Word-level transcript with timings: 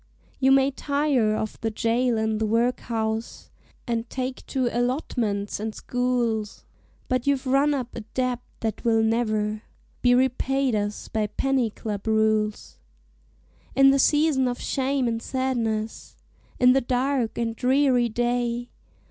"You 0.39 0.51
may 0.51 0.71
tire 0.71 1.35
of 1.35 1.61
the 1.61 1.69
jail 1.69 2.17
and 2.17 2.41
the 2.41 2.47
workhouse, 2.47 3.51
And 3.85 4.09
take 4.09 4.43
to 4.47 4.67
allotments 4.75 5.59
and 5.59 5.75
schools, 5.75 6.65
But 7.07 7.27
you 7.27 7.35
've 7.37 7.45
run 7.45 7.75
up 7.75 7.93
a 7.95 7.99
debt 8.15 8.39
that 8.61 8.83
will 8.83 9.03
never 9.03 9.61
Be 10.01 10.15
repaid 10.15 10.73
us 10.73 11.07
by 11.07 11.27
penny 11.27 11.69
club 11.69 12.07
rules. 12.07 12.79
"In 13.75 13.91
the 13.91 13.99
season 13.99 14.47
of 14.47 14.59
shame 14.59 15.07
and 15.07 15.21
sadness, 15.21 16.15
In 16.59 16.73
the 16.73 16.81
dark 16.81 17.37
and 17.37 17.55
dreary 17.55 18.09
day. 18.09 18.71